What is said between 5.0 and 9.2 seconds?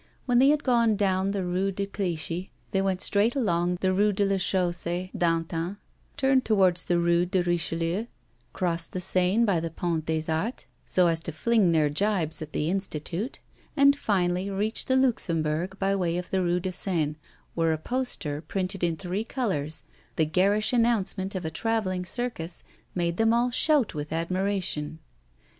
d'Antin, turned towards the Rue de Richelieu, crossed the